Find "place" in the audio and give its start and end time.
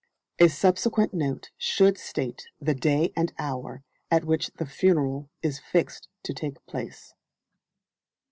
6.65-7.13